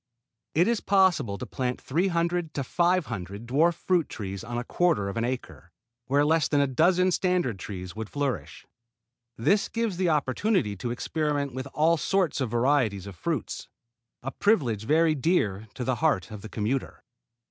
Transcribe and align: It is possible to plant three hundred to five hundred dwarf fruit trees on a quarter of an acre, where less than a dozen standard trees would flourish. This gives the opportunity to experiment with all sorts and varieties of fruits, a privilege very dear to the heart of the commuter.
It 0.55 0.67
is 0.67 0.81
possible 0.81 1.37
to 1.37 1.45
plant 1.45 1.79
three 1.79 2.07
hundred 2.07 2.55
to 2.55 2.63
five 2.63 3.05
hundred 3.05 3.45
dwarf 3.45 3.75
fruit 3.75 4.09
trees 4.09 4.43
on 4.43 4.57
a 4.57 4.63
quarter 4.63 5.09
of 5.09 5.15
an 5.15 5.23
acre, 5.23 5.69
where 6.07 6.25
less 6.25 6.47
than 6.47 6.59
a 6.59 6.65
dozen 6.65 7.11
standard 7.11 7.59
trees 7.59 7.95
would 7.95 8.09
flourish. 8.09 8.65
This 9.37 9.69
gives 9.69 9.97
the 9.97 10.09
opportunity 10.09 10.75
to 10.75 10.89
experiment 10.89 11.53
with 11.53 11.67
all 11.75 11.97
sorts 11.97 12.41
and 12.41 12.49
varieties 12.49 13.05
of 13.05 13.15
fruits, 13.15 13.67
a 14.23 14.31
privilege 14.31 14.85
very 14.85 15.13
dear 15.13 15.67
to 15.75 15.83
the 15.83 15.97
heart 16.01 16.31
of 16.31 16.41
the 16.41 16.49
commuter. 16.49 17.03